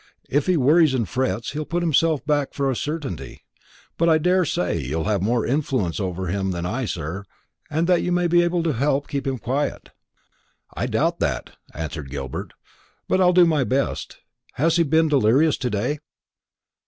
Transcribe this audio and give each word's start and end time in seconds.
If 0.31 0.47
he 0.47 0.57
worries 0.57 0.95
and 0.95 1.07
frets, 1.07 1.51
he'll 1.51 1.63
put 1.63 1.83
himself 1.83 2.25
back 2.25 2.55
for 2.55 2.71
a 2.71 2.75
certainty; 2.75 3.43
but 3.99 4.09
I 4.09 4.17
daresay 4.17 4.79
you'll 4.79 5.03
have 5.03 5.21
more 5.21 5.45
influence 5.45 5.99
over 5.99 6.25
him 6.25 6.49
than 6.49 6.65
I, 6.65 6.85
sir, 6.85 7.23
and 7.69 7.85
that 7.85 8.01
you 8.01 8.11
may 8.11 8.27
be 8.27 8.41
able 8.41 8.63
to 8.63 9.03
keep 9.07 9.27
him 9.27 9.37
quiet." 9.37 9.91
"I 10.73 10.87
doubt 10.87 11.19
that," 11.19 11.51
answered 11.75 12.09
Gilbert; 12.09 12.53
"but 13.07 13.21
I'll 13.21 13.31
do 13.31 13.45
my 13.45 13.63
best. 13.63 14.17
Has 14.53 14.77
he 14.77 14.83
been 14.83 15.07
delirious 15.07 15.55
to 15.57 15.69
day?" 15.69 15.99